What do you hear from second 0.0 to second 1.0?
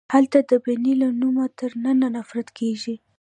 هلته د بنې